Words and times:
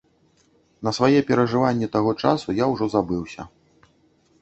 На 0.87 0.93
свае 0.99 1.19
перажыванні 1.29 1.91
таго 1.99 2.11
часу 2.25 2.59
я 2.63 2.73
ўжо 2.75 2.85
забыўся. 2.99 3.51